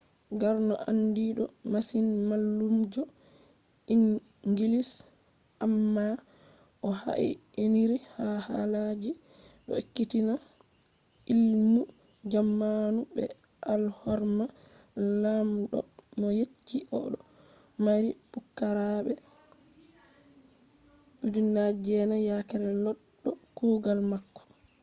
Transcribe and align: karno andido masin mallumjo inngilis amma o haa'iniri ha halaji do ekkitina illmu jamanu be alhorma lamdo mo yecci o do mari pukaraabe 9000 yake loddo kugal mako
karno 0.41 0.75
andido 0.89 1.43
masin 1.71 2.07
mallumjo 2.29 3.01
inngilis 3.93 4.91
amma 5.65 6.05
o 6.87 6.87
haa'iniri 7.01 7.97
ha 8.15 8.27
halaji 8.47 9.11
do 9.65 9.73
ekkitina 9.81 10.33
illmu 11.33 11.81
jamanu 12.31 12.99
be 13.13 13.23
alhorma 13.73 14.45
lamdo 15.23 15.79
mo 16.19 16.27
yecci 16.39 16.77
o 16.97 16.99
do 17.11 17.19
mari 17.85 18.09
pukaraabe 18.31 19.13
9000 21.33 22.29
yake 22.29 22.55
loddo 22.83 23.31
kugal 23.57 23.99
mako 24.11 24.41